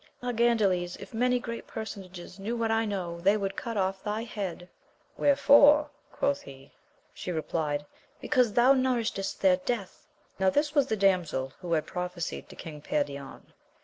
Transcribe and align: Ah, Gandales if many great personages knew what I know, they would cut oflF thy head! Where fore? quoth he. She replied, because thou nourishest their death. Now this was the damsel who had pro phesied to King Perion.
Ah, 0.23 0.31
Gandales 0.31 0.95
if 0.99 1.13
many 1.13 1.37
great 1.39 1.67
personages 1.67 2.39
knew 2.39 2.57
what 2.57 2.71
I 2.71 2.85
know, 2.85 3.19
they 3.21 3.37
would 3.37 3.55
cut 3.55 3.77
oflF 3.77 4.01
thy 4.01 4.23
head! 4.23 4.67
Where 5.15 5.35
fore? 5.35 5.91
quoth 6.11 6.41
he. 6.41 6.71
She 7.13 7.31
replied, 7.31 7.85
because 8.19 8.53
thou 8.53 8.73
nourishest 8.73 9.41
their 9.41 9.57
death. 9.57 10.07
Now 10.39 10.49
this 10.49 10.73
was 10.73 10.87
the 10.87 10.97
damsel 10.97 11.53
who 11.61 11.73
had 11.73 11.85
pro 11.85 12.09
phesied 12.09 12.47
to 12.47 12.55
King 12.55 12.81
Perion. 12.81 13.53